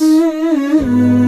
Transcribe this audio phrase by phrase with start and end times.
[0.00, 1.27] Mm-hmm.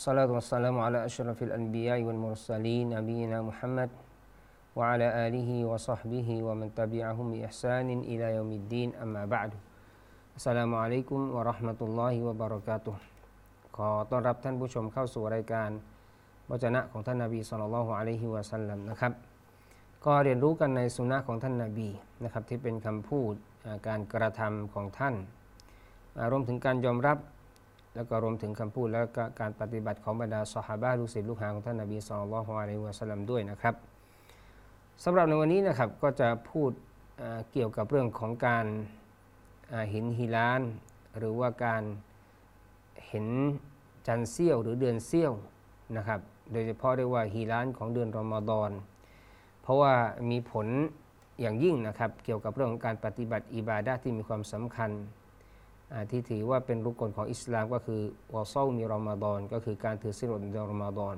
[0.00, 3.90] والصلاة والسلام على أشرف الأنبياء والمرسلين نبينا محمد
[4.76, 9.50] وعلى آله وصحبه ومن تبعهم بإحسان إلى يوم الدين أما بعد
[10.36, 12.96] السلام عليكم ورحمة الله وبركاته
[13.76, 15.70] ขอต้อนรับท่านผู้ชมเข้าสู่รายการ
[16.50, 19.12] วจนะของท่านนาบีสุลต่านละฮ์อะลัยฮิวะสัลลัมนะครับ
[20.04, 21.88] ก็เรียนรู้กันในสุนนะของท่านนาบี
[22.22, 25.14] นะครับที่เป็นคำพูดอ่าการกระทำของท่าน
[26.16, 27.18] อ่ารวมถึงการยอมรับ
[27.95, 33.75] แล้วก็รวมถึงคำพูดแล้วก็การปฏิบัติของบรรดาสหาบะลูกศิษย์ลูกหาของท่านนาบีสุลต่านละฮ์อะลัยฮิวะสัลลัมด้วยนะครับ
[35.03, 36.71] สำหรับในวันนี้นะครับก็จะพูด
[37.51, 38.65] เกี่ยวกับเรื่องของการ
[39.89, 40.61] เห็นฮิลาน
[41.17, 41.83] หรือว่าการ
[43.07, 43.27] เห็น
[44.07, 45.33] จันเสี้ยวหรือเดือนเสี้ยว
[45.97, 46.19] นะครับ
[46.51, 48.71] โดยเฉพาะเรียกว่าฮิลานของเดือนรอมฎอน
[49.61, 49.93] เพราะว่า
[50.29, 50.67] มีผล
[51.41, 54.91] อย่างยิ่งนะครับเกี่ยวกับเรื่องของการปฏิบัติอิบาดะที่มีความสำคัญ
[56.11, 58.01] ที่ถือว่าเป็นรุกลของอิสลามก็คือ
[58.33, 61.15] วอซามีรอมฎอนก็คือการถือศีลอดในรอมฎอน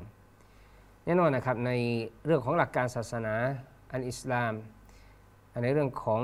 [1.05, 1.71] แน่นอนนะครับใน
[2.25, 3.35] เรื่องของหลักการศาสนา
[3.91, 4.53] อันอิสลาม
[5.63, 6.21] ในเรื่องของ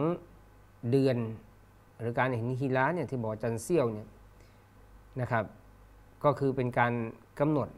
[0.91, 1.17] เดือน
[1.99, 4.07] หรือการเห็นฮิลาเนี่ยที่บอกจันเสี้ยวเนี่ย
[5.21, 5.45] นะครับ
[6.23, 6.93] ก็คือเป็นการ
[7.39, 7.69] กำหนด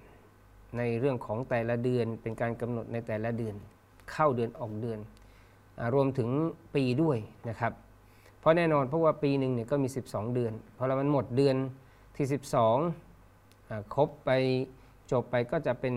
[0.78, 3.56] ในเรื่องของแต่ละเดือน เป็นการกำหนดในแต่ละเดือน
[4.12, 5.00] เข้าเดือนออกเดือน
[5.80, 6.30] อรวมถึง
[6.76, 7.18] ปีด้วย
[7.50, 7.74] นะครับ
[8.42, 11.56] เพราะแน่นอนเพราะว่าปีหนึ่งเนี่ยก็มี 12 เดือน พอเรามันหมดเดือน
[12.16, 14.30] ที่ 12อ่าครบไป
[15.12, 15.96] จบไปก็จะเป็น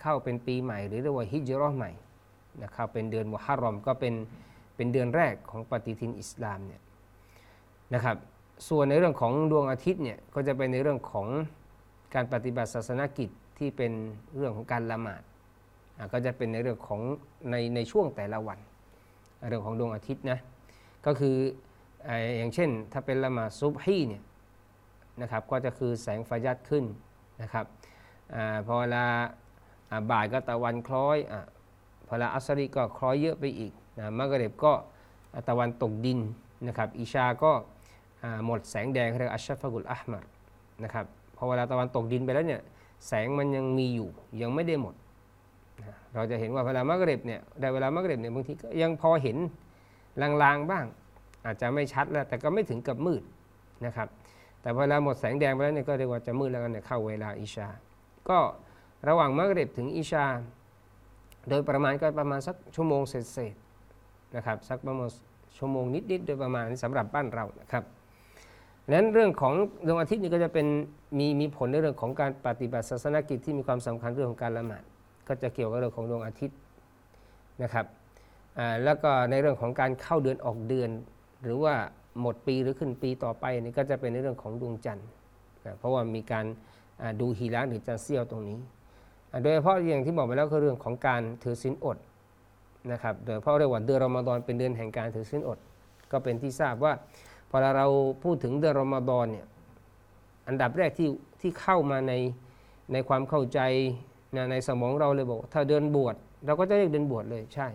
[0.00, 1.90] เข้าเป็นปีใหม่หรือเรียกว่าฮิจราะห์ใหม่
[2.62, 4.14] นะครับเป็นเดือนมุฮัรรอมก็เป็น
[4.76, 6.82] เป็นเดือนแรกของปฏิทินอิสลามเนี่ย
[7.94, 8.16] นะครับ
[8.68, 11.26] ส่วนในเรื่องของดวงอาทิตย์เนี่ยก็จะเป็นในเรื่องของ
[12.14, 13.28] การปฏิบัติศาสนกิจ
[13.58, 13.92] ที่เป็น
[14.36, 15.22] เรื่องของการละหมาด
[16.12, 17.00] ก็จะเป็นในเรื่องของ
[17.50, 18.58] ในในช่วงแต่ละวัน
[19.48, 20.38] เรื่องของดวงอาทิตย์นะ
[21.06, 21.36] ก็คือ
[22.36, 24.22] อย่างเช่น ถ้าเป็นละหมาดซุบฮีเนี่ย
[25.22, 26.84] นะครับก็จะคือแสงฟายัดขึ้น
[27.42, 27.64] นะครับ
[28.34, 29.04] อพอเวลา
[30.10, 31.34] บ่ายก็ตะวันคล้อยอ
[32.06, 34.72] พอเวลาอัสรีก็คล้อยเยอะไปอีกนะมักริบก็
[35.48, 36.20] ตะวันตกดิน
[36.66, 37.52] นะครับอิชาก็
[38.46, 40.24] หมดแสงแดงเรียกอัชฟะกุลอัลมัด
[40.84, 42.60] นะครับพอเวลาตะวันตกดินไปแล้วเนี่ย
[43.08, 44.08] แสงมันยังมีอยู่
[44.40, 44.94] ยังไม่ได้หมด
[46.14, 49.36] เราจะเห็นว่าเวลามักริบเนี่ยได้เวลามักริบเนี่ยบางทีก็ยังพอเห็น
[50.22, 50.84] ลางๆบ้าง
[51.46, 53.22] อาจจะไม่ชัดแล้วแต่ก็ไม่ถึงกับมืด
[53.86, 54.08] นะครับ
[54.60, 57.68] แต่เวลาหมดแสงแดงไปแล้วเนี่ยก็เรียกว่าจะมืดแล้วกันเนี่ยเข้าเวลาอิชา
[58.28, 58.38] ก็
[59.08, 60.24] ระหว่างมักริบถึงอิชา
[61.48, 65.08] โดยประมาณก็ประมาณสักชั่วโมงเศษๆนะครับสักประมาณ
[65.58, 67.84] ชั่วโมงนิดๆโดยประมาณนี้สำหรับบ้านเรานะครับ
[68.86, 69.54] ดังนั้นเรื่องของ
[69.86, 70.66] ดวงอาทิตย์นี่ก็จะเป็น
[71.18, 74.82] มีมีผลในเรื่องของการปฏิบัติศาสนกิจที่มีความสำคัญเรื่องของการละหมาด
[75.28, 76.58] ก็จะเกี่ยวกับเรื่องของดวงอาทิตย์
[77.62, 77.86] นะครับ
[78.84, 80.90] แล้วก็ในเรื่องของการเข้าเดือนออกเดือน
[81.44, 81.74] หรือว่า
[82.20, 85.06] หมดปีหรือขึ้นปีต่อไปนี่ก็จะเป็นในเรื่องของดวงจันทร์
[85.66, 86.44] นะเพราะว่ามีการ
[87.20, 88.58] ดูฮีระหรือจันทร์เสี้ยวตรงนี้
[89.42, 91.98] โดยเฉพาะอย่างที่บอกไปแล้วคือเรื่องของการถือศีลอด
[92.92, 95.58] นะครับโดยเฉพาะเรียกว่าเดือนรอมฎอนเป็นเดือนแห่งการถือศีลอด
[96.12, 96.92] ก็เป็นที่ทราบว่า
[97.50, 97.86] พอเรา
[98.22, 99.46] พูดถึงเดือนรอมฎอนเนี่ย
[100.48, 101.08] อันดับแรกที่
[101.40, 102.12] ที่เข้ามาใน
[102.92, 103.60] ในความเข้าใจ
[104.50, 106.14] ในสมองเราเลยบอก ถ้าเดินบวช
[106.46, 107.68] เราก็จะเรียกเดินบวชเลยใช่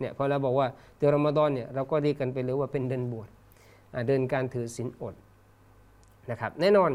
[0.00, 3.28] เนี่ยพอเราบอกว่าเดือนรอมฎอนเนี่ยเราก็เรียกกันไปเลยว่าเป็นเดินบวช
[4.08, 5.14] เดินการถือศีลอด
[6.30, 6.90] นะครับแน่นอน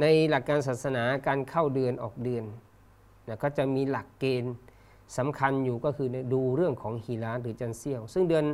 [0.00, 2.44] ในหลักการศาสนาการเข้าเดือนออกเดือน
[3.28, 4.54] นะก็จะมีหลักเกณฑ์
[5.18, 8.44] สำคัญอยู่ก็คือดูเรื่องของฮีลาหรือจันเสี้ยว ซึ่งเดือน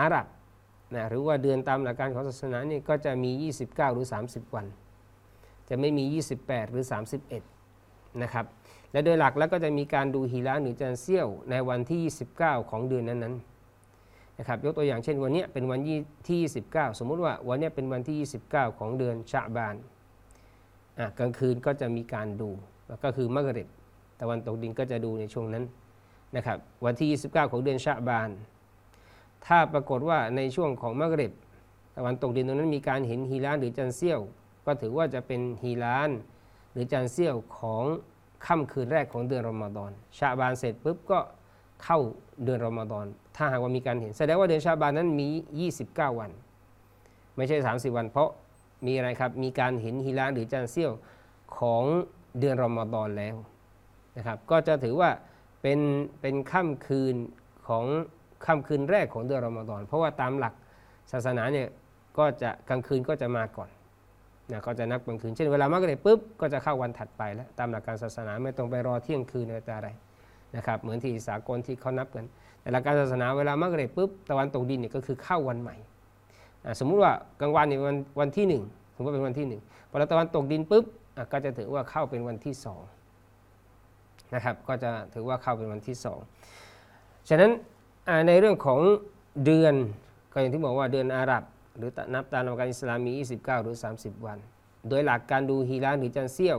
[0.00, 0.26] อาหรับ
[0.94, 3.30] นะหรือว่าเดือนตามหลักการของศาสนาเนี่ยก็จะมี
[3.62, 4.66] 29 หรือ 30 วัน
[5.68, 6.04] จะไม่มี
[6.38, 6.84] 28 หรือ
[7.52, 8.46] 31 นะครับ
[8.92, 12.00] และโดยหลักแล้วก็จะมีการดูฮีระหรือจันเสี้ยวในวันที่
[12.36, 15.80] 29 ของเดือนนั้นๆนะครับยกตัวอย่างเช่นวันนี้เป็นวัน
[16.28, 18.16] ที่ 29 สมมุติว่าวันนี้เป็นวันที่
[18.50, 19.74] 29 ของเดือนชะบาน
[20.98, 22.50] อะกลางคืนก็จะมีการดู
[23.04, 23.68] ก็คือมกริบ
[24.20, 25.64] ตะวันตกดินก็จะดูในช่วงนั้น
[26.36, 28.28] นะครับวันที่ 29 ของเดือนชะบาน
[29.46, 31.32] ถ้าปรากฏว่าในช่วงของมกริบ
[31.96, 34.20] ตะวันตกดินตรงนั้นมีการเห็นฮีระหรือจันเสี้ยว
[34.66, 36.10] ก็ถือว่าจะเป็นฮีราน
[36.72, 37.84] หรือจันเสี้ยวของ
[38.46, 41.18] ค่ำคืนแรกของเดือนรอมฎอนชาบานเสร็จปุ๊บก็
[41.82, 41.98] เข้า
[42.44, 43.06] เดือนรอมฎอน
[43.36, 45.28] ถ้าหากว่ามีการเห็นแสดงว่าเดือนชาบานนั้นมี
[45.74, 46.30] 29 วัน
[47.36, 48.30] ไม่ใช่ 30 วัน เพราะ
[48.86, 50.92] มีอะไรครับมีการเห็นฮิลาหรือจันเสี้ยว
[51.58, 51.84] ของ
[52.38, 53.36] เดือนรอมฎอนแล้ว
[54.16, 55.10] นะครับก็จะถือว่า
[55.62, 55.80] เป็น
[56.20, 57.14] เป็นค่ำคืน
[57.68, 57.84] ของ
[58.46, 60.54] ค่ำคืนแรกของเดือนรอมฎอนเพราะว่าตามหลัก
[61.12, 61.68] ศาสนาเนี่ย
[62.18, 63.70] ก็จะกลางคืนก็จะมาก่อน
[64.50, 69.88] นะก็จะนับกลางคืน เช่นเวลามักริบปุ๊บก็จะเข้าวันถัดไปแล้วตามหลักการศาสนาไม่ต้องไปรอเที่ยงคืนอะไรต่อะไร
[70.56, 72.24] นะครับเหมือนที่สากลที่เขานับกัน
[72.60, 75.76] แต่หลักการศาสนาเวลามักริบปุ๊บตะวันตกดินเนี่ยก็คือเข้าวันใหม่
[76.64, 78.62] อะสมมุติว่ากลางวันเนี่ยวันวันที่หนึ่ง
[78.96, 79.60] สมมติว่าเป็นวันที่หนึ่ง
[79.90, 80.84] พอเราตะวันตกดินปุ๊บ
[81.32, 82.82] ก็จะถือว่าเข้าเป็นวันที่สอง
[84.34, 86.18] นะครับก็จะถือว่าเข้าเป็นวันที่สอง
[87.28, 87.50] ฉะนั้น
[88.28, 88.80] ในเรื่องของ
[89.44, 89.74] เดือน
[90.32, 91.42] ก็อย่างที่บอกว่าเดือนอาหรับ
[91.76, 94.38] หรือนับตามหลักการอิสลามมี 29 หรือ 30 วัน
[94.88, 96.58] โดยหลักการดูฮีรานหรือจันเซี่ยว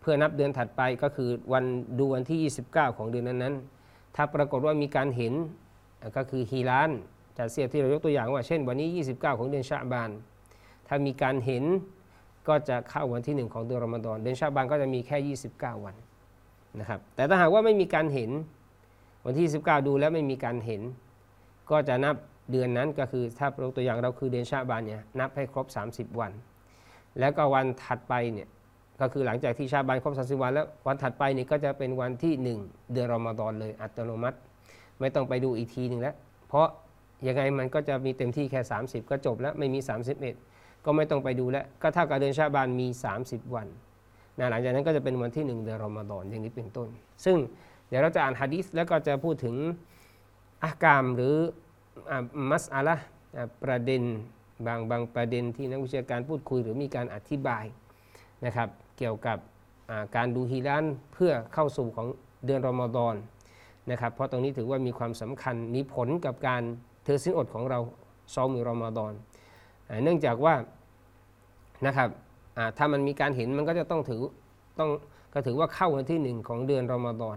[0.00, 1.64] เพื่อนับเดือนถัดไปก็คือวัน
[1.98, 5.34] ดูวันที่ 29 ของเดือนนั้นๆ ถ้าปรากฏว่ามีการเห็น
[6.16, 6.90] ก็คือฮีราน
[7.36, 10.10] จันเซี่ยวที่เรายกตัวอย่างว่า เช่น วันนี้ 29 ของเดือนชะบาน
[10.88, 11.64] ถ้ามีการเห็น
[12.48, 15.94] ก็จะเข้าวันที่ 1 ของเดือนรอมฎอนเดือนชะบานก็จะมีแค่ 29 วัน
[16.80, 18.30] นะครับแต่ถ้าหากว่าไม่มีการเห็น
[19.24, 20.82] วันที่ 19 ดูแล้วไม่มีการเห็น
[21.70, 22.16] ก็จะนับ
[22.50, 26.32] เดือนนั้นก็คือถ้ายกตัวอย่างเราคือเดือนชาบานเนี่ยนับให้ครบ 30 วัน
[27.20, 28.48] แล้วก็วันถัดไปเนี่ย
[29.00, 34.38] ก็คือหลังจากที่ชาบานครบ 30 วันแล้ววันถัดไปนี่ก็จะเป็นวันที่ 1 เดือนรอมฎอนเลยอัตโนมัติ
[35.00, 36.14] ไม่ต้องไปดูอีกทีหนึ่งแล้ว
[36.48, 36.68] เพราะ
[37.26, 39.80] ยังไงมันก็จะมีเต็มที่แค่ 30 ก็จบแล้วไม่มี
[40.32, 42.86] 31 ก็ไม่ต้องไปดูแล้ว ก็เท่ากับเดือนชาบานมี
[43.20, 43.66] 30 วัน
[44.38, 46.88] นะหลังจากนั้นก็จะเป็นวันที่ 1 เดือนรอมฎอนอย่างนี้เป็นต้น
[47.24, 47.36] ซึ่ง
[47.88, 49.54] เดี๋ยวเราจะอ่านฮะดิษแล้วก็จะพูดถึง
[50.64, 51.34] อากามหรือ
[52.50, 53.04] มัสอาละห์
[53.36, 54.02] อ่าประเด็น
[54.66, 57.64] บางบางประเด็นที่นักวิชาการพูดคุยหรือมีการอธิบาย
[58.44, 58.68] นะครับ
[58.98, 59.38] เกี่ยวกับ
[60.16, 62.06] การดูฮีรานเพื่อเข้าสู่ของ
[62.46, 63.14] เดือนรอมฎอน
[63.90, 66.62] นะครับ เพราะตรงนี้ถือว่ามีความสำคัญมีผลกับการ
[67.06, 67.78] ถือสินอดของเรา
[68.34, 69.12] ซอมือรอมฎอน
[70.02, 70.54] เนื่องจากว่า
[71.86, 72.08] นะครับ
[72.76, 74.22] ถ้ามันมีการเห็นมันก็จะต้องถือ
[74.78, 74.90] ต้อง
[75.34, 77.36] ก็ถือว่าเข้าวันที่หนึ่งของเดือนรอมฎอน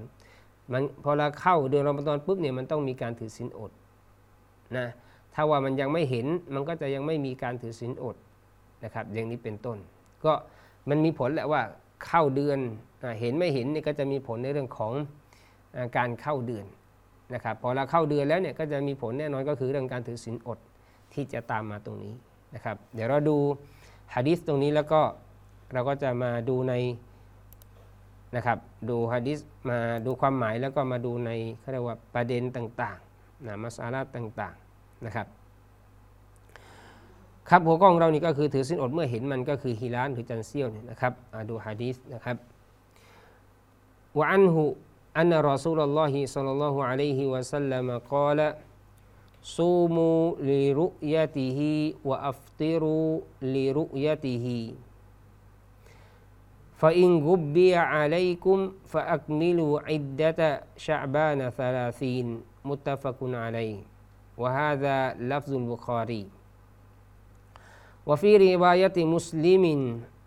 [0.72, 3.72] มันพอเราเข้าเดือนรอมฎอนปุ๊บเนี่ยมันต้องมีการถือสินอด
[4.78, 4.88] นะ
[5.34, 8.16] ถ้าว่ามันยังไม่เห็นมันก็จะยังไม่มีการถือศีลอด
[8.84, 9.78] นะครับอย่างนี้เป็นต้น
[10.26, 10.34] ก็
[10.90, 11.62] มันมีผลแหละว่า
[12.06, 12.60] เข้าเดือน
[13.04, 14.94] อเห็นไม่เห็นนี่ก็จะมีผลในเรื่องของ
[15.76, 16.66] อการเข้าเดือน
[17.34, 20.60] นะครับพอเราเข้าเดือนแล้วเนี่ยก็จะมีผลแน่นอนก็คือเรื่องการถือศีลอด
[21.14, 22.14] ที่จะตามมาตรงนี้
[22.56, 23.38] นะครับเดี๋ยวเราดู
[24.16, 25.02] ฮะดิษตรงนี้แล้วก็
[25.74, 26.74] เราก็จะมาดูใน
[28.36, 28.58] นะครับ
[28.90, 29.40] ดูฮะดิษ
[29.70, 34.65] มาดูความหมายแล้วก็มาดูในเขาเรียกว่าประเด็นต่างๆนะมัสอาลาต่างๆ
[35.06, 35.28] นะครับ
[37.50, 41.14] ครับหัวข้อของเรานี่ก็คือถือศีลอดเมื่อเห็นมันก็คือฮิลาลหรือจันทร์เสี้ยวเนี่ยนะครับ
[41.50, 42.38] ดูฮะดีสนะครับ
[44.20, 48.54] وعنه أن رسول الله صلى الله عليه وسلمกล่าว
[49.56, 58.58] صوموا لرؤيته وأفطروا لرؤيته فإن غبي عليكم
[58.92, 60.50] فأكملوا العدة
[60.86, 62.28] ชะบานซะลาซีน
[62.68, 63.95] มุตตะฟักุนอะลัยฮิ
[64.39, 66.25] وهذا لفظ البخاري
[68.07, 69.65] وفي رواية مسلم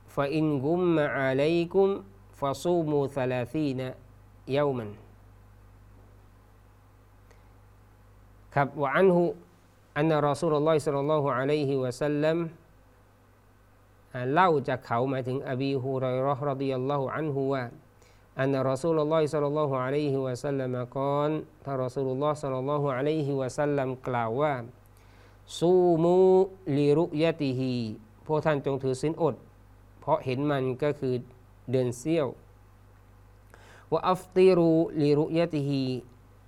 [0.08, 1.88] فإن غم عليكم
[2.34, 3.92] فصوموا ثلاثين
[4.48, 4.88] يوما
[8.56, 9.24] ครับวะอันหุ
[9.98, 12.38] อันนรอซูลุลลอฮิสัลลัลลอฮุอะลัยฮิวะสัลลัม
[14.14, 17.64] อ่าเล่าจากเขาหมายถึงอบีฮุไรเราะห์รดิยัลลอฮุอันฮุว่า
[18.41, 21.31] อันรอซูลุลลอฮิสัลลัลลอฮุอะลัยฮิวะสัลลัมกล่าว
[21.65, 24.55] ท่านรอซูลุลลอฮ์สัลลัลลอฮุอะลัยฮิวะสัลลัมกล่าวว่า
[25.59, 25.73] ซู
[26.03, 26.17] มู
[26.77, 27.75] ลิรุยะติฮี
[28.27, 29.35] พวกท่านจงถือศีลอด
[30.01, 31.15] เพราะเห็นมันก็คือ
[31.71, 32.27] เดือนเสี้ยว
[33.93, 34.71] ว่าอัฟติรู
[35.03, 35.83] ลิรุยะติฮี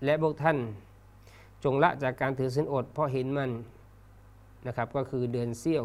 [0.05, 0.59] และพวกท่าน
[1.65, 3.51] จงละจากการถือศีลอด เพราะเห็นมัน
[4.67, 5.85] นะครับก็คือเดือนเสี้ยว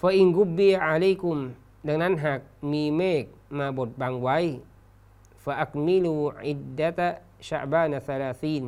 [0.00, 1.38] فإن غبي عليكم
[1.86, 2.40] ดังนั้นหาก
[2.72, 3.24] มีเมฆ
[3.58, 4.38] มาบดบังไว้
[5.44, 8.64] فأكملوا عدة شعبان ثلاثين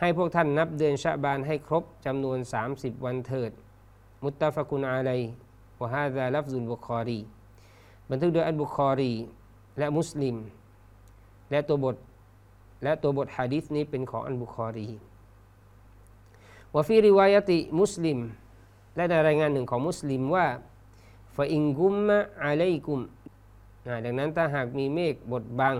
[0.00, 2.38] ให้พวกท่านนับเดือนชะบานให้ครบจำนวน
[2.72, 3.52] 30 วันเถิด
[4.22, 7.20] متفق عليه وهذا لفظ البخاري
[8.10, 9.12] บันทึกโดยอัลบุคอรี
[9.78, 10.36] และมุสลิม
[11.50, 11.96] และตัวบท
[12.82, 14.88] และตัวบทฮะดิษนี้เป็นของอัลบุคอรี
[16.74, 18.18] วะฟีริวายติมุสลิม
[18.96, 20.46] และในรายงานหนึ่งของมุสลิมว่า
[21.36, 23.00] ฟาอิงกุมมะอะลัยกุม
[23.86, 25.76] อ่าดังนั้นถ้าหากมีเมฆบดบัง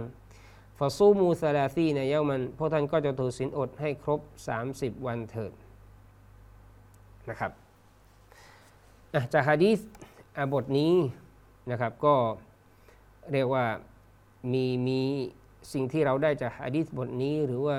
[0.79, 4.21] ฟาซูมูซาลาซีในเยามันพวกท่านก็จะถือศีลอดให้ครบ
[4.63, 5.53] 30 วันเถิด
[7.31, 7.53] นะครับ
[9.33, 9.79] จากฮะดีษ
[10.55, 10.95] บทนี้
[11.71, 12.15] นะครับก็
[13.33, 13.65] เรียกว่า
[14.53, 15.01] มีมี
[15.73, 17.77] สิ่งที่เราได้จากฮะดีษบทนี้หรือว่า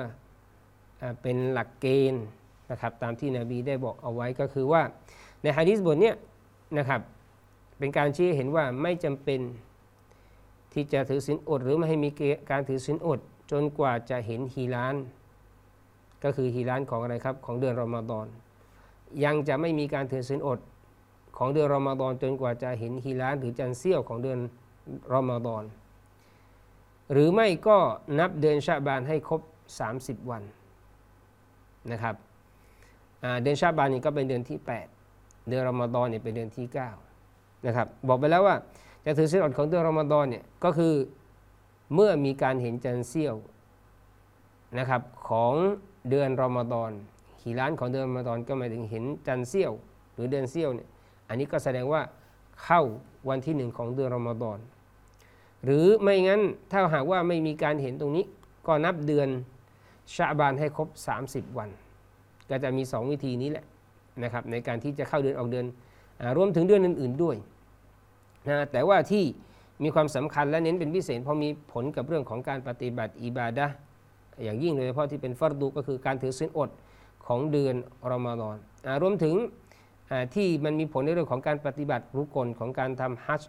[1.22, 2.24] เป็นหลักเกณฑ์
[2.70, 4.82] นะครับตามที่นบีได้บอกเอาไว้ก็คือว่า
[5.42, 6.16] ในฮะดีษบทเนี้ย
[6.78, 7.00] นะครับ
[7.82, 9.40] เป็นการชี้เห็นว่าไม่จำเป็น
[10.72, 12.10] ที่จะถือศีลอด หรือไม่ให้มี
[12.50, 13.18] การถือศีลอด
[13.50, 14.94] จนกว่าจะเห็นฮีราน
[16.24, 18.26] ก็คือฮีรานของอะไรครับของเดือนรอมฎอน
[19.24, 20.58] ยังจะไม่มีการถือศีลอด
[21.38, 24.38] ของเดือนรอมฎอนจนกว่าจะเห็นฮีรานหรือจันเซี่ยวของเดือน
[25.12, 25.64] รอมฎอน
[27.12, 27.78] หรือไม่ก็
[28.18, 29.40] นับเดือนชาบานให้ครบ
[29.86, 30.42] 30 วัน
[31.92, 32.14] นะครับ
[33.42, 34.58] เดือนชาบานนี่ก็เป็นเดือนที่
[35.04, 37.11] 8 เดือนรอมฎอนเนี่ยเป็นเดือนที่ 9
[37.66, 38.56] นะครับบอกไปแล้วว่า
[39.04, 40.94] จะถือศีลอดของเดือนรอมฎอนเนี่ยก็คือ
[41.94, 43.36] เมื่อมีการเห็นจันเซี่ยว
[44.78, 45.54] นะครับของ
[46.10, 46.90] เดือนรอมฎอน
[47.40, 49.72] ขีร้านของเดือนรอมฎอนก็หมายถึงเห็นจันเซี่ยว
[50.14, 50.88] หรือเดือนเซี่ยวเนี่ย
[51.28, 52.00] อันนี้ก็แสดงว่า
[52.62, 52.82] เข้า
[53.28, 54.58] วันที่หนึ่งของเดือนรอมฎอน
[55.64, 56.40] หรือไม่งั้น
[56.70, 58.24] ถ้าหากว่าไม่มีการเห็นตรงนี้
[58.66, 59.28] ก็นับเดือน
[60.14, 60.88] ชาบานให้ครบ
[61.24, 61.68] 30 วัน
[62.50, 63.64] ก็จะมี 2 วิธีนี้แหละ
[64.22, 65.66] นะครับในการที่จะเข้าเดือนออกเดือน
[66.20, 67.36] อรวมถึงเดือนอื่น ๆด้วย
[68.48, 69.24] นะแต่ว่าที่
[69.82, 73.66] มีความสำคัญและเน้นเป็นพิเศษเพราะมีผลกับเรื่องของการปฏิบัติอิบาดะ
[74.42, 76.70] อย่างยิ่งโดยเฉพาะที่เป็นฟัรดูก็คือการถือศีลอด
[77.26, 77.74] ของเดือน
[78.10, 78.56] รอมฎอน
[79.02, 79.34] รวมถึง
[80.34, 83.42] ที่มันมีผลในเรื่องของการปฏิบัติรุกลของการทำฮัจ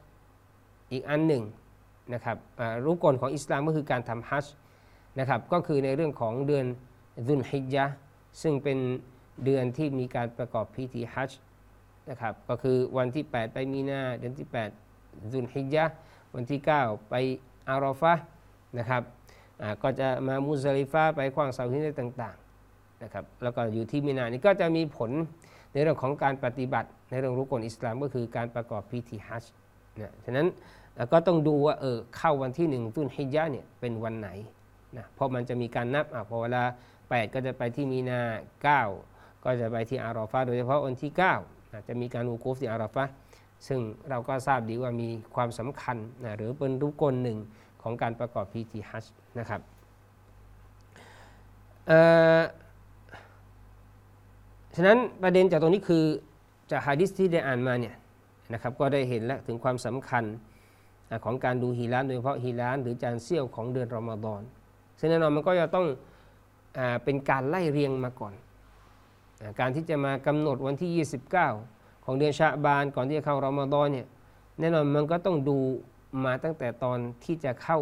[0.92, 1.44] อีกอันหนึ่ง
[2.14, 2.38] นะครับ
[2.86, 4.46] รุกลของอิสลามก็คือการทำฮัจ
[5.20, 6.66] นะครับก็คือในเรื่องของเดือน
[7.28, 7.86] ดุนฮิจยะ
[8.42, 8.78] ซึ่งเป็น
[9.46, 11.32] เดือนที่มีการประกอบพิธีฮัจ
[12.10, 14.83] นะครับก็คือวันที่ 8 ไปมีนาเดือนที่ 8
[15.34, 15.86] ดุนฮิจยะ
[16.36, 17.14] วันที่ 9 ไป
[17.70, 18.14] อารอฟะ
[18.80, 19.04] นะครับ
[19.82, 25.12] ก็จะมามุสลิฟาไปขว้างเสาหินต่างๆนะครับแล้วก็อยู่ที่มินานี่ก็จะมีผล
[25.74, 29.44] ในเรื่องของการปฏิบัติในเรื่องรุกลอิสลามก็คือการประกอบพิธีฮัจ
[30.00, 30.48] นะฉะนั้น
[31.12, 34.30] ก็ต้องดูว่าเออเข้าวันที่หนึ่งตุนฮิยะเนี่ยเป็นวันไหน
[34.98, 36.64] นะเพราะมันจะมีการนับอะพอเวลา
[37.00, 38.22] 8 ก็จะไปที่มีนา
[38.88, 43.06] 9 ก็จะไปที่อารอฟะโดยเฉพาะวันที่9นะจะมีการอูกูฟที่อารอฟะ
[43.68, 43.80] ซึ่ง
[44.10, 47.38] เราก็ทราบดีว่ามีความสำคัญนะหรือเป็นรุกลหนึ่ง
[47.82, 49.06] ของการประกอบพิธีฮัจ
[49.40, 49.62] นะครับ
[54.76, 56.04] ฉะนั้นประเด็นจากตรงนี้คือ
[56.72, 57.96] จากฮะดิษที่ได้อ่านมาเนี่ย
[58.54, 60.24] นะครับก็ได้เห็นแล้วถึงความสำคัญ
[61.24, 64.42] ของการดูฮีรานโดยเฉพาะฮีรานหรือจานเซี่ยวของเดือนรอมฎอน
[65.00, 65.86] ซึ่งแน่นอนมันก็จะต้อง
[66.78, 68.34] อเป็นการไล่เรียงมาก่อน
[69.60, 74.08] การที่จะมากำหนดวันที่ 29 ของเดือนชาบานก่อนที่จะเข้ารอมฎอนเนี่ย
[74.60, 75.58] แน่นอนมันก็ต้องดู
[76.26, 77.80] มาตั้งแต่ตอนที่จะเข้า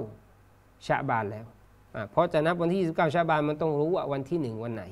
[0.88, 1.46] ชาบานแล้ว
[2.12, 4.84] เพราะจะนับวันที่ 29 ชาบานมันต้องรู้ว่าวันที่ 1 วันไหน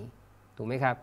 [0.57, 0.95] ถูกไหมครับ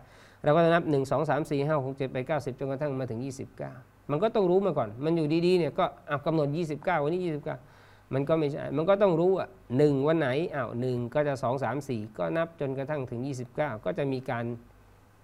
[0.43, 3.19] เราก็จะนับ 1 2 3 4 5 6 7ไป90จนกระทั่งมาถึง
[3.65, 5.85] 29 มันก็ต้องรู้มาก่อน มันอยู่ดีๆเนี่ยก็
[6.25, 7.21] กำหนด 29 วันนี้
[7.67, 13.21] 29 มันก็ไม่ใช่ มันก็ต้องรู้อะหนึ่งวันไหนอ้าวหนึ่งก็จะ 2 3 4 ก็นับจนกระทั่งถึง
[13.53, 14.45] 29 ก็จะมีการ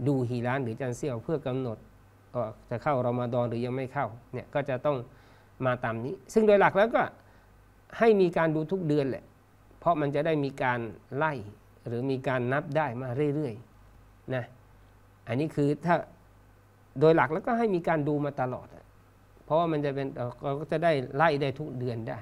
[0.08, 1.78] ดูฮีรานหรือจันเซียวเพื่อกำหนด
[2.70, 4.98] จะเข้ารอมฎอนหรือยังไม่เข้าเนี่ยก็จะต้อง
[5.66, 7.02] มาตามนี้ ซึ่งโดยหลักแล้วก็
[8.00, 9.24] ให้มีการดูทุกเดือนแหละ
[9.80, 10.80] เพราะมันจะได้มีการ
[11.18, 11.34] ไล่
[11.88, 14.46] หรือมีการนับได้มาเรื่อยๆนะ
[15.28, 15.96] อันนี้คือถ้า
[17.00, 18.68] โดยหลักแล้วก็ให้มีการดูมาตลอด
[19.46, 20.08] เพราะว่ามันจะเป็น
[20.44, 22.20] เราก็จะได้ไล่ได้ทุกเดือนได้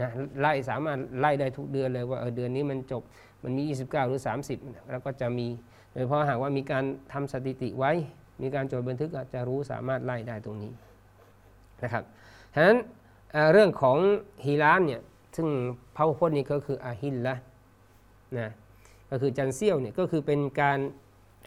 [0.00, 0.10] นะ
[0.40, 3.02] ไล่สามารถไล่ได้ทุกเดือนเลยว่าเออเดือนนี้มันจบ
[3.42, 4.20] มันมี 29 หรือ
[4.54, 5.46] 30 แล้วก็จะมี
[5.92, 7.92] โดยเพราะหากว่ามีการทำสถิติไว้
[8.42, 10.72] มีการจดบันทึกจะรู้สามารถไล่ได้ตรงนี้
[11.82, 12.04] นะครับ
[12.54, 12.78] ฉะนั้น
[13.52, 13.98] เรื่องของ
[14.44, 15.02] ฮิลานเนี่ย
[15.36, 15.48] ซึ่ง
[15.96, 17.34] พระพุทธนี่ก็คืออาฮิลละ
[18.38, 18.50] นะ
[19.10, 20.78] ก็คือจันเซียวเนี่ยก็คือเป็นการ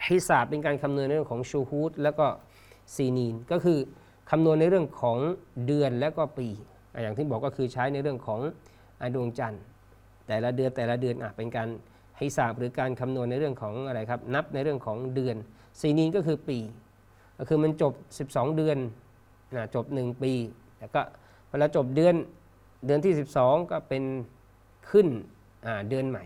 [0.05, 2.27] ฮิสาบเป็นการคำนวณในเรื่องของชูฮูดแล้วก็
[2.95, 3.79] ซีนีน ก็คือ
[4.31, 5.17] คำนวณในเรื่องของ
[5.65, 6.47] เดือนแล้วก็ปี
[7.01, 8.39] อย่างที่บอกก็คือใช้ในเรื่องของ
[9.15, 9.61] ดวงจันทร์
[10.27, 11.67] แต่ละเดือนแต่ละเดือนอะเป็นการ
[12.19, 15.35] ฮิสาบหรือการคำนวณในเรื่องของอะไรครับนับในเรื่องของเดือน
[15.79, 16.59] ซีนีนก็คือปี
[17.37, 17.93] ก็คือมันจบ
[18.29, 18.77] 12 เดือน
[19.55, 20.33] นะจบ 1 ปี
[20.79, 21.01] แล้วก็
[21.49, 22.15] เวลาจบเดือน
[22.85, 24.03] เดือนที่ 12 ก็เป็น
[24.89, 25.07] ขึ้น
[25.89, 26.23] เดือนใหม่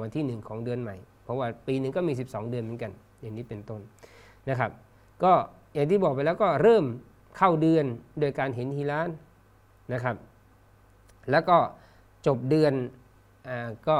[0.00, 3.80] วันที่ 1 ของเดือนใหม่ เพราะว่าปีหนึ่งก็มี 12 เดือนเหมือนกัน อย่างนี้เป็นต้น
[4.48, 4.70] นะครับ
[5.22, 5.32] ก็
[5.74, 6.84] อย่างที่บอกไปแล้วก็เริ่ม
[7.36, 7.84] เข้าเดือน
[8.20, 9.08] โดยการเห็นฮิลาน
[9.92, 10.16] นะครับ
[11.30, 11.58] แล้วก็
[12.26, 12.72] จบเดือน
[13.48, 13.50] อ
[13.88, 13.96] ก็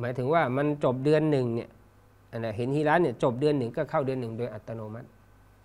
[0.00, 1.70] หมายถึงว่ามันจบเดือนหนึ่งเนี่ย
[2.56, 5.08] เห็นฮิลานเนี่ยจบเดือนหนึ่งก็เข้าเดือนหนึ่งโดยอัตโนมัติ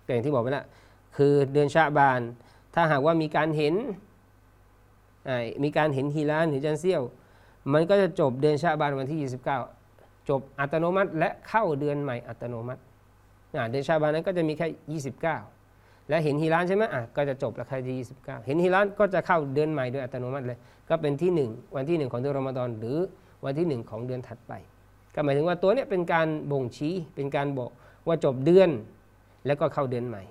[0.06, 0.66] อย่างที่บอกไปแล้ว
[1.16, 2.20] คือเดือนชาบาน
[2.74, 3.74] ถ้าหากว่ามีการเห็น
[5.64, 7.02] มีการเห็นฮีรานหรือจันเซียว
[7.72, 9.30] มันก็จะจบเดือนชาบานวันที่
[9.76, 12.80] 29 จบอัตโนมัติ และเข้าเดือนใหม่อัตโนมัติ
[13.70, 16.84] เดือนชาบานนั้นก็จะมีแค่ 29 และเห็นฮีรานใช่ไหม
[17.16, 20.58] ก็จะจบแล้วแค่ที่ 29 เห็นฮีรานก็จะเข้าเดือนใหม่โดยอัตโนมัติเลย
[20.88, 22.98] ก็เป็นที่ 1 วันที่ 1 ของเดือนรอมฎอนหรือ
[23.44, 24.52] วันที่ 1 ของเดือนถัดไป
[25.14, 27.70] ก็หมายถึงว่าตัวนี้เป็นการบ่งชี้เป็นการบอก
[28.06, 28.68] ว่าจบเดือน
[29.46, 30.22] แล้วก็เข้าเดือนใหม่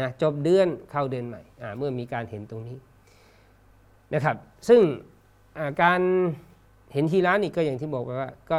[0.00, 1.42] นะจบเดือนเข้าเดือนใหม่
[1.78, 2.76] เมื่อมีการเห็นตรงนี้
[4.14, 4.36] นะครับ
[4.68, 4.80] ซึ่ง
[5.82, 6.00] การ
[6.92, 8.58] เห็นฮีรานี่ก็อย่างที่บอกไปว่าก็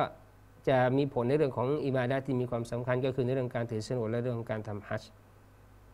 [0.69, 5.11] จะมีผลในเรื่องของอิบาดะที่มีความสำคัญก็คือในเรื่องการถือศีลอดและเรื่องของการทำฮัจญ์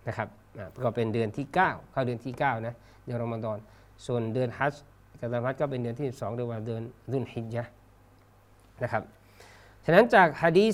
[0.07, 0.27] นะครับ
[0.83, 1.55] ก็เป็นเดือนที่ 9
[1.91, 3.57] เข้าเดือนที่9นะเดือนรอมฎอน
[4.05, 4.83] ส่วนเดือนฮัจญ์
[5.19, 6.81] การทำฮัจญ์ก็เป็นเดือนที่ 12เรียกว่าเดือน
[7.11, 7.63] ดุลฮิจญะ
[8.83, 9.03] นะครับ
[9.85, 10.73] ฉะนั้นจากฮะดีษ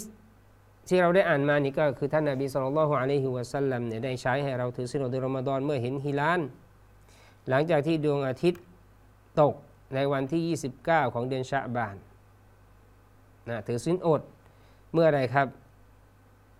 [0.89, 6.39] ที่เราได้อ่านมานี่ก็คือท่านนบีสุลต่านละฮ์อะลัยฮิวะสัลลัมเนี่ยได้ใช้ให้เราถือศีลอดเดือนรอมฎอนเมื่อเห็นฮิลาล
[7.49, 8.61] หลังจากที่ดวงอาทิตย์
[9.41, 9.53] ตก
[9.95, 10.43] ในวันที่
[10.81, 11.95] 29 ของเดือนชะบาน
[13.49, 14.21] นะถือศีลอด
[14.93, 15.47] เมื่อไรครับ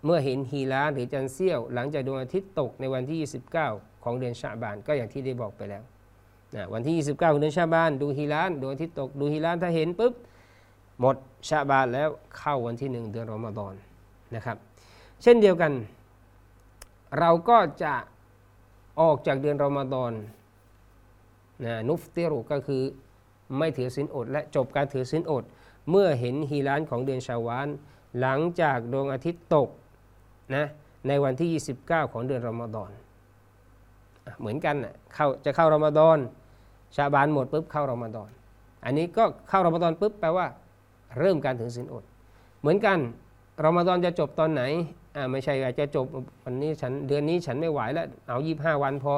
[0.05, 3.17] เมื่อเห็นฮีลาลหรือจันเสี้ยว หลังจากดวงอาทิตย์ตกในวันที่
[3.61, 5.83] 29 ของเดือนชะบานก็อย่างที่ได้บอกไปแล้ว
[6.55, 10.13] นะวันที่ 29 ของเดือนชะบานดูฮีลาลดวงอาทิตย์ตกดูฮีลาลถ้าเห็นปุ๊บ
[10.99, 11.15] หมด
[11.49, 13.73] ชาบานแล้วเข้าวันที่หนึ่งเดือนรอมฎอน
[14.35, 14.57] นะครับ
[15.23, 15.71] เช่นเดียวกัน
[17.19, 17.93] เราก็จะ
[19.01, 20.11] ออกจากเดือนรอมฎอน
[21.65, 22.83] นะนุฟติรุก็คือ
[23.57, 25.43] ไม่ถือศีลอด และจบการถือศีลอด
[25.89, 27.67] เมื่อเห็นฮีรานของเดือนชาวาน
[28.19, 29.69] หลังจากดวงอาทิตย์ตก
[30.55, 30.65] นะ
[31.07, 31.49] ในวันที่
[31.83, 32.91] 29 ของเดือนรอมฎอน
[34.39, 36.17] เหมือนกันน่ะเข้าจะเข้ารอมฎอน
[36.95, 38.29] ชาบานหมดปุ๊บเข้ารอมฎอน
[38.85, 40.45] อันนี้ก็เข้ารอมฎอนปุ๊บแปลว่า
[41.17, 42.03] เริ่มการถือศีลอด
[42.59, 42.97] เหมือนกัน
[43.63, 44.63] รอมฎอนจะจบตอนไหน
[45.15, 46.05] อ่าไม่ใช่ว่าจะจบ
[46.43, 49.13] วันนี้ฉันเดือนนี้ฉันไม่ไหวแล้วเอายี่บห้าวันพอ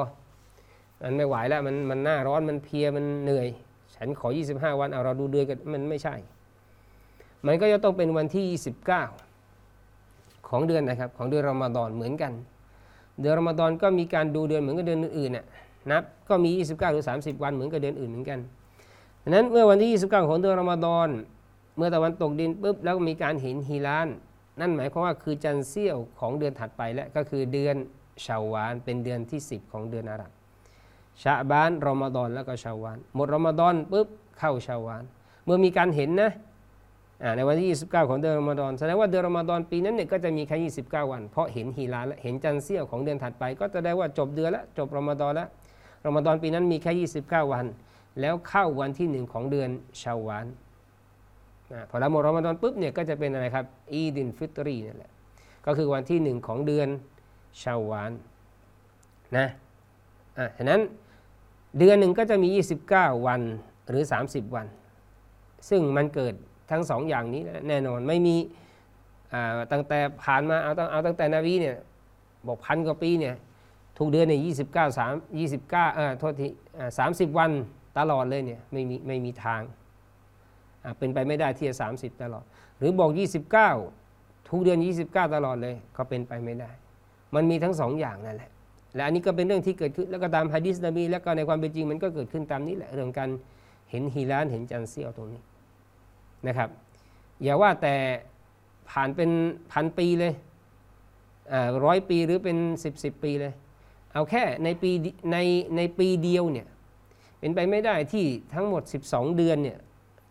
[1.02, 3.48] มันไม่ไหวแล้วมันมันหน้าร้อนมันเพลียมันเหนื่อย
[3.96, 6.14] ฉันขอ 25 วันเอาเราดูเดือนกันมันไม่ใช่
[7.46, 8.44] มันก็จะต้องเป็นวันที่
[9.48, 12.32] 29 ของเดือนนะครับ ของเดือนรอมฎอนเหมือนกัน
[13.20, 15.44] เดือนรอมฎอนก็มีการดูเดือนเหมือนกับเดือนอื่นๆน่ะ
[15.90, 18.38] นับก็มี 29 หรือ 30 วันเหมือนกับเดือนอื่นเหมือนกัน
[19.22, 21.08] ดังนั้นเมื่อวันที่ 29 ของเดือนรอมฎอน
[21.76, 24.08] เมื่อตะวันตกดินปุ๊บแล้วมีการเห็นฮีราน
[24.60, 27.76] นั่นหมายความว่าคือจันทร์เสี้ยวของเดือนถัดไปแล้วก็คือเดือน
[28.26, 30.30] ชาวานเป็นเดือนที่ 10 ของเดือนอาหรับ
[31.22, 35.02] ชาบานรอมฎอนแล้วก็ชาวานหมดรอมฎอนปุ๊บเข้าชาวาน
[35.44, 36.32] เมื่อมีการเห็นนะ
[37.36, 45.48] ในวันที่ 29 ของเดือนรอมฎอนแสดงว่าเดือนรอมฎอนปีนั้นเนี่ยก็จะมีแค่29 วัน เพราะเห็นฮีราและเห็นจันทร์เสี้ยวของเดือนถัดไป ก็จะได้ว่าจบเดือนล้วจบรอมฎอนล้ว
[46.06, 46.92] รอมฎอนปีนั้นมีแค่
[47.26, 47.66] 29 วัน
[48.20, 50.46] แล้วเข้าวันที่หนึ่งของเดือนเชาวาล
[51.72, 55.10] นะพอหมดรอมฎอนปุ๊บเนี่ยก็จะเป็นอะไรครับอีดิลฟิตรีนี่แหละ
[55.66, 58.12] ก็คือวันที่หนึ่งของเดือนเชาวาล
[59.36, 59.46] นะ
[60.38, 60.80] อะฉะนั้น
[61.78, 62.48] เดือนหนึ่งก็จะมี
[62.88, 63.40] 29 วัน
[63.88, 64.66] หรือ 30 วัน
[65.68, 66.34] ซึ่งมันเกิด
[66.70, 68.36] ทั้งสองอย่างนี้แน่นอนไม่มี
[69.32, 71.76] อ่าตั้งแต่ผ่านมาเอาตั้งเอาตั้งแต่นบีเนี่ย
[72.46, 73.34] บอกพันกว่าปีเนี่ย
[73.98, 76.48] ทุกเดือนเนี่ยยี่สิบเก้าสามยี่สิบเก้าเออโทษที
[76.98, 77.50] สามสิบวัน
[77.98, 79.60] ตลอดเลยเนี่ยไม่มีไม่มีทาง
[80.98, 82.44] เป็นไปไม่ได้ที่จะ 30 ตลอด
[82.78, 83.10] หรือบอก
[83.78, 86.70] 29 ทุกเดือน 29 ตลอดเลยก็เป็นไปไม่ได้
[87.34, 88.50] มันมีทั้งสองอย่างนั่นแหละ
[88.94, 93.30] และอันนี้ก็เป็นเรื่องที่เกิดขึ้นแล้วก็ตามฮะดิษนบีแล้วก็ในความเป็นจริงมันก็เกิดขึ้นตามนี้แหละเรื่องการ
[93.90, 95.40] เห็นฮีรานเห็นจันทร์เสี้ยวตรงนี้
[96.46, 96.68] นะครับ
[97.42, 97.94] อย่าว่าแต่
[98.90, 99.30] ผ่านเป็น
[99.72, 100.32] พันปีเลย
[101.84, 103.52] ร้อยปีหรือเป็นสิบสิบปีเลย
[104.12, 104.90] เอาแค่ในปี
[105.32, 105.36] ใน
[105.76, 106.68] ในปีเดียวเนี่ย
[107.38, 109.78] เป็นไปไม่ได้ที่ทั้งหมด 12 เดือนเนี่ย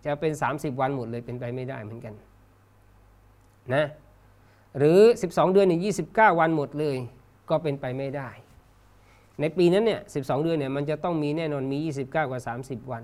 [0.05, 2.13] จะเป็น 30 วันหมดเลยเป็นไปไม่ได้เหมือนกัน
[3.73, 3.85] นะ
[4.77, 6.95] หรือ 12 เดือนเนี่ย29วันหมดเลย
[7.49, 8.29] ก็เป็นไปไม่ได้
[9.39, 13.03] ในปีนั้นเนี่ย12เดือนเนี่ยมันจะต้องมีแน่นอนมี 29 กว่า 30 วัน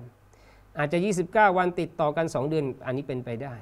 [0.78, 3.56] อาจจะ 29 วันติดต่อกัน 2 เดือนอันนี้เป็นไปได้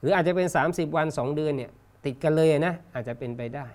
[0.00, 1.70] หรืออาจจะเป็น 30 วัน 2 เดือนเนี่ย
[2.06, 3.66] ติดกันเลยนะอาจจะเป็นไปได้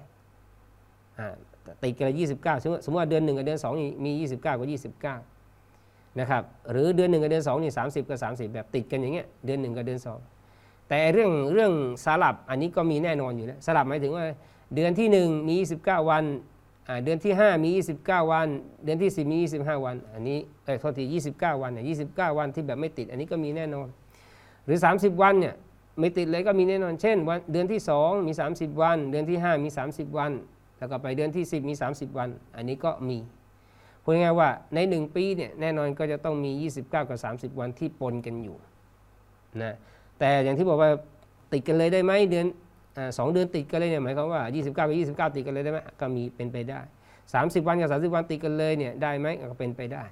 [1.84, 5.35] ติดกันยี่สิบเลย29สมมติว่าเดือนหนึ่งกับเดือน2มี29กว่า29
[6.20, 10.20] นะครับหรือเดือนหนึ่งกับเดือนสองนี่สามสิบกับสามสิบแบบติดกันอย่างเงี้ยเดือนหนึ่งกับเดือนสอง
[10.90, 11.72] แต่เรื่องเรื่อง
[12.06, 14.24] สลับอันนี้ก็มีแน่นอนอยู่แล้วสลับหมายถึงว่า
[14.76, 16.24] เดือนที่หนึ่งมี 29 วัน
[17.04, 17.70] เดือนที่ 5 มี
[18.02, 18.48] 29 วัน
[18.84, 21.04] เดือนที่ 10 มี 25 วัน อันนี้เออโทษที
[21.36, 23.88] 29 วันเนี่ย29 วันที่แบบไม่ติด อันนี้ก็มีแน่นอน
[24.66, 25.56] หรือ 30 วันเนี่ย
[26.00, 30.32] ไม่ติดเลยก็มีแน่นอน เช่นวันเดือนที่ 2 มี 30 วัน เดือนที่ 5 มี 30 วัน
[30.80, 33.18] แล้วก็ไปเดือนที่ 10 มี 30 วัน อันนี้ก็มี
[34.08, 38.56] พูดง่ายว่าใน 1 ปีเนี่ยแน่นอนก็จะต้องมี 29 กับ 30 วันที่ปนกันอยู่
[39.62, 39.76] นะ
[40.20, 40.90] แต่อย่างที่บอกว่า
[41.54, 42.46] ติดกันเลยได้ไหมเดือน
[43.18, 44.88] สองเดือนติดกันเลยเนี่ยหมายความว่า 29กับ
[45.30, 46.80] 29 ติดกันเลยได้ไหมก็มีเป็นไปได้
[47.24, 50.04] 30 วันกับ30 วันติดกันเลยเนี่ยได้ไหมก็เป็นไปได้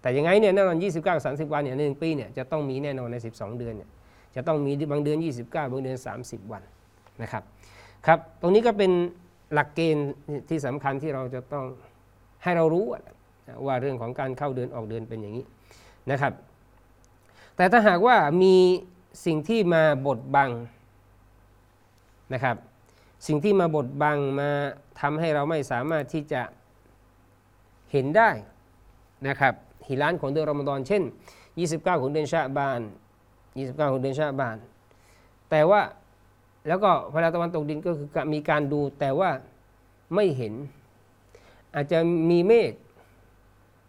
[0.00, 3.90] แต่ยังไงเนี่ยแน่นอน 29กับ30 วันเนี่ยหนึ่งปีเนี่ยจะต้องมีแน่นอนใน 12 เดือนเนี่ย
[4.36, 6.62] จะต้องมีบางเดือน 29 บางเดือน 30 วัน
[7.22, 7.42] นะครับ
[8.06, 8.92] ครับตรงนี้ก็เป็น
[9.54, 10.08] หลักเกณฑ์
[10.48, 11.64] ที่สำคัญที่เราจะต้อง
[12.42, 12.84] ให้เรารู้
[13.66, 15.44] ว่าเรื่องของการเข้าเดือนออกเดือนเป็นอย่างนี้
[16.10, 16.32] นะครับ
[17.56, 18.54] แต่ถ้าหากว่ามี
[19.26, 20.50] สิ่งที่มาบดบัง
[22.34, 22.56] นะครับ
[23.26, 24.50] สิ่งที่มาบดบังมา
[25.00, 26.42] ทำให้เราไม่สามารถที่จะ
[27.92, 28.30] เห็นได้
[29.28, 29.54] นะครับ
[29.86, 31.02] ฮิลานของเดือนรอมฎอนเช่น
[31.52, 32.80] 29 ของเดือนชาบาน
[33.36, 34.56] 29 ของเดือนชาบาน
[35.50, 35.80] แต่ว่า
[36.68, 39.30] แล้วก็เวลาตะวันตกดินก็คือมีการดูแต่ว่า
[40.14, 40.54] ไม่เห็น
[41.74, 41.98] อาจจะ
[42.30, 42.72] มีเมฆ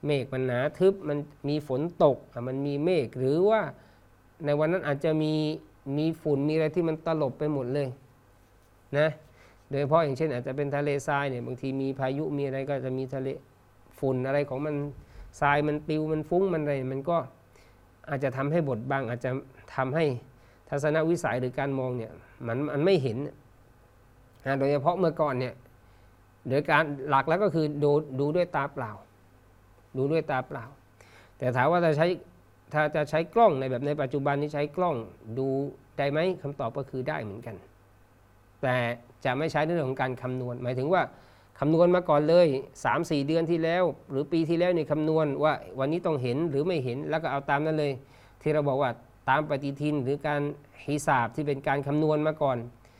[0.06, 1.18] เมฆมันหนาทึบมัน
[1.50, 3.62] มีฝนตกอะมันมีเมฆหรือว่า
[4.46, 5.34] ในวันนั้นอาจจะมี
[5.98, 7.88] มีฝุ่นมีอะไรที่มันตลบไปหมดเลย
[8.98, 9.10] นะ
[9.70, 13.28] โดยเฉพาะอย่างเช่น อาจจะเป็นทะเลทรายเนี่ยบางทีมีพายุมีอะไรก็จะมีทะเล
[14.00, 14.76] ฝุ่นอะไรของมัน
[15.42, 17.18] ทรายมันปิวมันฟุ้งมันอะไรมันก็
[18.10, 19.32] อาจจะทำให้บดบังอาจจะ
[19.76, 20.06] ทำให้
[20.70, 22.12] ทัศนวิสัยหรือการมองเนี่ย
[22.48, 23.18] มันมันไม่เห็น
[24.46, 25.54] นะโดยเฉพาะเมื่อก่อนเนี่ย
[26.47, 28.91] โดยการหลักแล้วก็คือดูดูด้วยตาเปล่า
[29.97, 30.65] ดูด้วยตาเปล่า
[31.38, 32.08] แต่ถามว่าจะใช้
[32.73, 34.95] ถ้าจะใช้กล้องในแบบในปัจจุบันนี้ใช้กล้อง
[35.38, 35.47] ดู
[35.97, 37.56] ได้ไหมคำตอบก็คือได้เหมือนกัน
[38.62, 38.75] แต่
[39.25, 41.02] จะไม่ใช้ในเรื่องของการคำนวณ หมายถึงว่า
[41.60, 42.47] คำนวณมาก่อนเลย
[42.88, 47.91] 3-4 เดือนที่แล้ว หรือปีที่แล้วนี่คำนวณว่าวันนี้ต้องเห็นหรือไม่เห็นแล้วก็เอาตามนั้นเลย
[48.41, 48.91] ที่เราบอกว่า
[49.30, 50.41] ตามปฏิทินหรือการ
[50.86, 52.58] ฮิสาบที่เป็นการคำนวณมาก่อน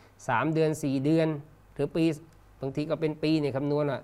[0.08, 1.28] 3 เดือน 4 เดือน
[1.74, 2.06] หรือปี
[2.62, 4.00] บางทีก็เป็นปีเนี่ยคำนวณว่า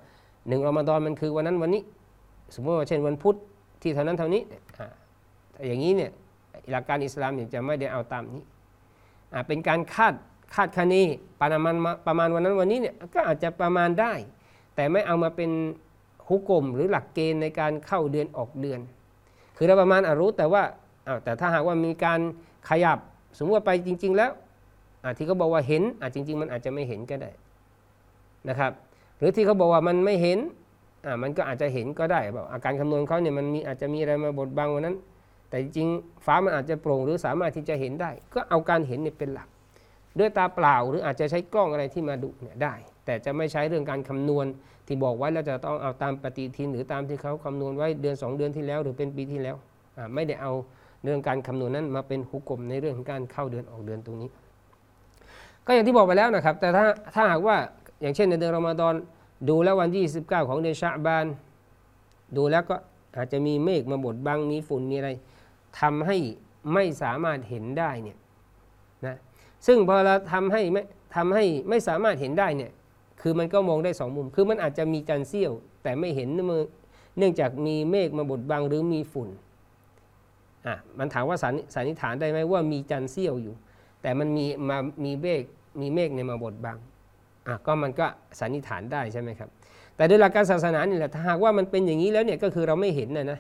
[0.48, 1.82] หนึ่งรอมฎอนมันคือวันนั้นวันนี้
[2.56, 3.36] สมมติว่าเช่นวันพุธ
[3.82, 4.42] ที่เท่านั้นเท่านี้
[4.80, 6.12] อ่อย่างนี้เนี่ย
[6.72, 8.44] หลักการอิสลามเนี่ยจะไม่ได้เอาตามนี้
[9.48, 10.14] เป็นการคาด
[10.56, 10.96] คาดคะเน
[11.40, 11.76] ประมาณ
[12.08, 14.14] ประมาณวันนั้นวันนี้เนี่ยก็อาจจะประมาณได้
[14.76, 15.52] แต่ไม่เอามาเป็น
[16.28, 18.80] ฮุกกลมหรือหลักเกณฑ์ในการเข้าเดือนออกเดือน
[19.58, 20.64] คือเราประมาณอารู้แต่ว่า
[21.08, 22.20] อาแต่ถ้าหากว่ามีการ
[22.70, 23.00] ขยับ
[23.38, 24.32] สมมติว่าไปจริง ๆ แล้ว
[25.18, 27.32] ที่เขาบอกว่าเห็นอ่าจริง ๆ มันอาจจะไม่เห็นก็ได้
[28.50, 28.72] นะครับ
[29.18, 30.40] หรือที่เขาบอกว่ามันไม่เห็น
[31.06, 34.96] อ่ามันก็อาจจะเห็นก็ได้บอกอาการคำนวณเขาเนี่ยมันมีอาจจะมีอะไรมาบดบังวันนั้น
[35.50, 35.88] แต่จริง
[36.26, 39.48] ฟ้ามันอาจจะโปร่งหรือสามารถที่จะเห็นได้ ก็เอาการเห็นเนี่ยเป็นหลัก
[40.20, 42.74] ด้วยตาเปล่าหรืออาจจะใช้กล้องอะไรที่มาดูเนี่ยได้
[43.06, 44.46] แต่จะไม่ใช้เรื่องการคำนวณ
[44.88, 49.56] ที่บอกไว้แล้วจะต้องเอาตามปฏิทิน หรือตามที่เขาคำนวณไว้เดือน 2 เดือนที่แล้ว หรือเป็นปีที่แล้ว
[49.98, 50.54] อ่าไม่ได้เอา
[51.04, 54.30] เรื่องการคำนวณนั้นมาเป็นหุกกลมในเรื่องของการเข้าเดือนออกเดือนตรงนี้
[55.66, 57.58] ก็อย่างที่บอกไปแล้วนะครับ แต่ถ้าถ้าหากว่า
[58.06, 58.96] อย่างเช่นในเดือนรอมฎอน
[59.50, 61.26] ดูแล้ววันที่ 29 ของเดือนชะบาน
[62.38, 62.76] ดูแล้วก็
[63.18, 65.10] อาจจะมีเมฆมาบดบังมีฝุ่นมีอะไร
[65.80, 66.18] ทำให้
[66.74, 68.18] ไม่สามารถเห็นได้เนี่ย
[69.06, 69.18] นะ
[69.68, 70.82] ซึ่งพอเราทำให้ไม่
[71.16, 72.72] ทำให้ไม่สามารถเห็นได้เนี่ย
[73.22, 75.52] คือมันก็มองได้สองมุม คือมันอาจจะมีจันเสี้ยว
[75.84, 79.30] แต่ไม่เห็นเนื่องจากมีเมฆมาบดบังหรือมีฝุ่น
[80.66, 83.56] อะมันถามว่าสันนิษฐานได้ไหมว่ามีจันเสี้ยวอยู่
[84.02, 85.44] แต่มันมีมามีเมฆ
[85.82, 86.80] มีเมฆเนี่ยมาบดบัง
[87.66, 88.08] ก็มันก็
[88.40, 89.50] สันนิษฐานได้ใช่ไหมครับ
[89.96, 93.40] แต่โดยหลักการศาสนาเนี่แหละถ้าหากว่ามันเป็นอย่างนี้แล้วเนี่ยก็คือเราไม่เห็นนะนะ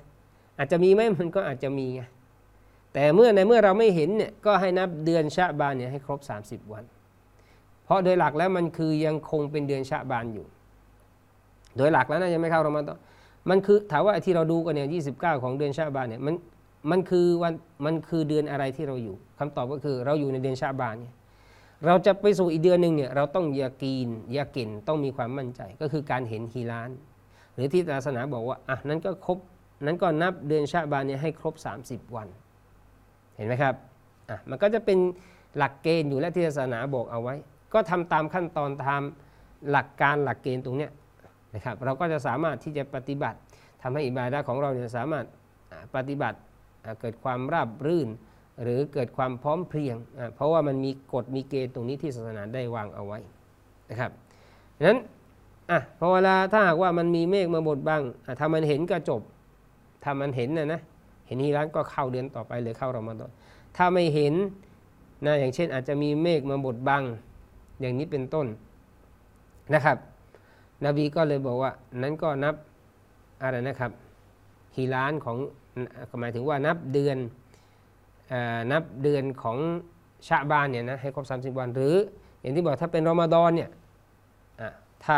[0.57, 2.01] อาจจะมีไหมมันก็อาจจะมีไง
[2.93, 6.83] แต่เมื่อในเมื่อเราไม่เห็นเนี่ยก็ให้นับเดือนชะบานเนี่ยให้ครบ 30 วัน
[7.85, 10.45] เพราะโดยหลักแล้วมันคือยังคงเป็นเดือนชะบานอยู่
[11.77, 12.97] โดยหลักแล้วนะยังไม่เข้ารอมฎอน
[13.49, 16.35] มันคือถามว่าที่เราดูกันเนี่ย29ของเดือนชะบานเนี่ยมัน
[16.91, 17.53] มันคือวัน
[17.85, 21.13] มันคือเดือนอะไรที่เราอยู่คำตอบก็คือเราอยู่ในเดือนชะบานเนี่ย
[21.85, 26.89] เราจะไปสู่อีกเดือนหนึ่งเนี่ยเราต้องยากีนยาก่นต้องมีความมั่นใจก็คือการเห็นฮีราน
[27.53, 29.37] หรือที่ศาสนาบอกว่าอะนั้นก็ครบ
[29.85, 31.53] นั้นก็นับเดือนชาบานเนี่ยให้ครบ
[31.85, 32.27] 30 วัน
[33.35, 33.75] เห็นไหมครับ
[34.29, 34.97] อะมันก็จะเป็น
[35.57, 37.35] หลักเกณฑ์อยู่แล้วที่ศาสนาบอกเอาไว้
[37.73, 39.01] ก็ทำตามขั้นตอนตาม
[39.69, 40.91] หลักการหลักเกณฑ์ตรงเนี้ย
[41.55, 43.37] นะครับเราก็จะสามารถที่จะปฏิบัติ
[43.81, 45.25] ทำให้อิบาดะของเราเนี่ยสามารถ
[45.95, 46.37] ปฏิบัติ
[46.99, 48.07] เกิดความราบรื่น
[48.61, 49.97] หรือเกิดความพร้อมเพรียง
[50.35, 53.19] เพราะว่ามันมีกฎมีเกณฑ์ตรงนี้ที่ศาสนาได้วางเอาไว้
[53.89, 54.11] นะครับ
[54.77, 54.99] ดังนั้น
[55.71, 58.01] อะพอเวลาถ้าหากว่ามันมีเมฆมาบดบัง
[58.39, 59.21] ถ้ามันเห็นก็จบ
[60.03, 60.81] ถ้ามันเห็นนะนะ
[61.27, 63.31] เห็นฮีรันก็เข้าเดือนต่อไปเลยเข้ารอมฎอน
[63.77, 64.33] ถ้าไม่เห็น
[65.25, 67.03] นะอย่างเช่นอาจจะมีเมฆมาบดบัง
[67.81, 68.47] อย่างนี้เป็นต้น
[69.73, 69.97] นะครับ
[70.85, 72.55] นบีก็เลยบอกว่านั้นก็นับ
[73.41, 73.91] อะไรนะครับ
[74.75, 75.37] ฮีรานของ
[76.19, 77.17] หมายถึงว่านับเดือน
[78.71, 79.57] นับเดือนของ
[80.27, 81.95] ชาบานเนี่ยนะให้ครบ 30 วัน หรือ
[82.41, 83.69] อย่างที่บอกถ้าเป็นรอมฎอนเนี่ย
[85.05, 85.17] ถ้า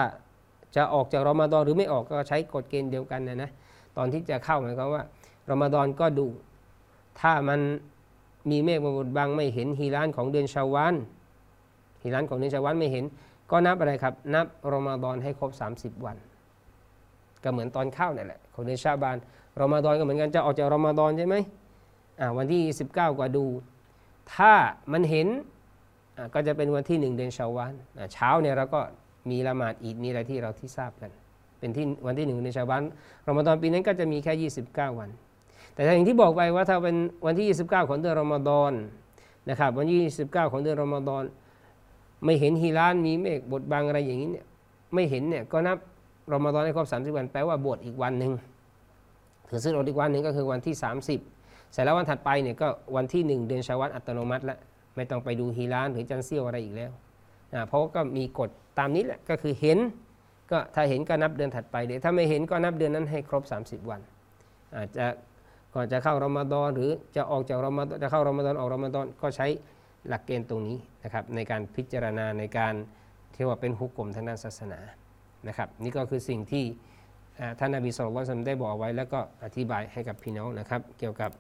[0.76, 3.50] จะออกจากรอมฎอนหรือไม่ออกก็ใช้กฎเกณฑ์เดียวกันนะนะ
[3.98, 5.04] ตอนที่จะเข้าหมายความว่า
[5.50, 6.28] รอมฎอนก็ดู
[7.20, 7.60] ถ้ามัน
[8.50, 10.96] มีเมฆมาบดบังไม่เห็นฮีรานของเดือนชาวาน
[12.04, 13.06] ฮีรานของเดือนชาวานไม่เห็น
[13.52, 16.18] ก็นับอะไรครับ นับรอมฎอนให้ครบ 30 วัน
[17.44, 19.16] ก็เหมือนตอนเข้านี่แหละของเดือนชาบาน
[19.62, 21.36] รอมฎอนก็เหมือนกันจะออกจากรอมฎอนใช่ไหม
[22.38, 22.62] วันที่
[22.94, 23.46] 19 กว่าดู
[24.36, 24.54] ถ้า
[24.94, 25.28] มันเห็น
[26.34, 27.74] ก็จะเป็นวันที่หนึ่งเดือนชาวาน
[28.14, 28.80] เช้าเนี่ยเราก็
[29.30, 31.12] มีละหมาดอีดมีอะไรที่เราที่ทราบกัน
[31.60, 32.82] เป็นที่วันที่หนึ่งเดือนชาวาน
[33.28, 35.10] รอมฎอนปีนั้นก็จะมีแค่ 29 วัน
[35.74, 38.72] แต่อย่างที่บอกไปว่าถ้าเป็นวันที่ 29 ของเดือนรอมฎอน
[39.50, 40.00] นะครับวันที่
[40.30, 41.24] 29 ของเดือนรอมฎอน
[42.24, 44.46] ไม่เห็นฮีรานมีเมฆบทบางอะไรอย่างนี้เนี่ย
[44.94, 45.78] ไม่เห็นเนี่ยก็นับ
[46.34, 48.32] รอมฎอนให้ครบ30 วันแปลว่าบวชอีกวันหนึ่ง
[49.50, 50.76] ถือศีลอดอีกวันหนึ่งก็คือวันที่
[51.10, 51.37] 30
[51.72, 54.60] เสร็จแล้ววันถัดไปเนี่ยก็วันที่ 1 เดือนชาวัตอัตโนมัติแล้ว
[54.96, 56.92] ไม่ต้องไปดูฮีรานหรือจันเซียวอะไรอีกแล้ว
[57.54, 58.50] นะเพราะว่าก็มีกฎ
[58.80, 59.80] ตามนี้แหละก็คือเห็น
[60.52, 64.02] ก็ถ้าเห็นก็นับเดือนถัดไปเดี๋ยวถ้าไม่เห็นก็นับเดือนนั้นให้ครบ 30 วัน
[64.76, 65.06] อาจจะ
[65.74, 69.48] ก่อนจะเข้ารอมฎอนหรือจะออกจากรอมฎอนจะเข้ารอมฎอนออกรอมฎอนก็ใช้
[70.08, 72.74] หลักเกณฑ์ตรงนี้นะครับในการพิจารณาในการ
[73.36, 74.80] ที่ว่าเป็นฮุกกลมทางด้านศาสนา
[75.48, 76.64] นะครับ นี่ก็คือสิ่งที่
[77.60, 81.32] ท่านนบี صلى الله عليه وسلم ได้บอกไว้ แล้วก็อธิบายให้กับพี่น้องนะครับ เกี่ยวกับ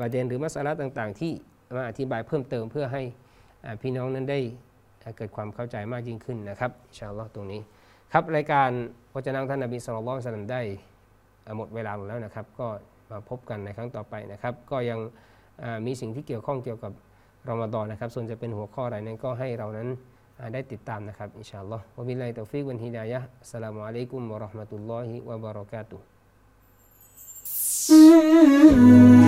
[0.00, 1.32] ประเด็นหรือมัสอะละฮ์ต่างๆ ที่
[1.76, 3.02] มาอธิบายเพิ่มเติมเพื่อให้
[3.82, 4.38] พี่น้องนั้นได้
[5.16, 7.60] เกิดความเข้าใจมากยิ่งขึ้นนะครับإن شاء الله ตรงนี้
[8.12, 8.70] ครับรายการ
[9.12, 10.62] วจนะของท่านนบี صلى الله عليه وسلم ได้
[11.56, 12.68] หมดเวลาลงแล้วนะครับ ก็
[13.10, 14.98] มาพบกันในครั้งต่อไปนะครับ ก็ยัง
[15.86, 16.92] มีสิ่งที่เกี่ยวข้องเกี่ยวกับ
[17.48, 19.88] รอมฎอนนะครับ ส่วนจะเป็นหัวข้ออะไรนั้นก็ให้เรานั้น
[20.54, 29.19] ได้ติดตามนะครับإن شاء الله وبالله التوفيق والهداية السلام عليكم ورحمة الله وبركاته์